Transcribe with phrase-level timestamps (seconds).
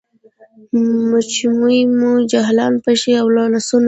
[1.09, 3.59] مچوي مو جاهلان پښې او لاسونه